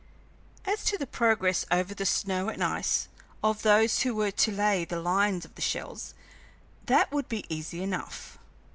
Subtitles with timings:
[0.65, 3.07] As to the progress over the snow and ice
[3.43, 6.15] of those who were to lay the lines of shells,
[6.87, 8.39] that would be easy enough.